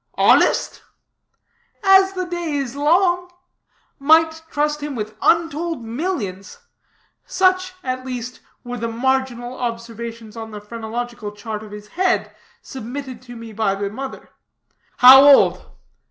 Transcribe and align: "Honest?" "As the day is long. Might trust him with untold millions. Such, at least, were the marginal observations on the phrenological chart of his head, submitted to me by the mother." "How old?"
"Honest?" 0.15 0.81
"As 1.83 2.13
the 2.13 2.25
day 2.25 2.53
is 2.55 2.75
long. 2.75 3.29
Might 3.99 4.41
trust 4.49 4.81
him 4.81 4.95
with 4.95 5.15
untold 5.21 5.83
millions. 5.85 6.57
Such, 7.27 7.73
at 7.83 8.03
least, 8.03 8.39
were 8.63 8.77
the 8.77 8.87
marginal 8.87 9.55
observations 9.55 10.35
on 10.35 10.49
the 10.49 10.59
phrenological 10.59 11.31
chart 11.33 11.61
of 11.61 11.69
his 11.71 11.89
head, 11.89 12.35
submitted 12.63 13.21
to 13.21 13.35
me 13.35 13.53
by 13.53 13.75
the 13.75 13.91
mother." 13.91 14.29
"How 14.97 15.21
old?" 15.23 15.69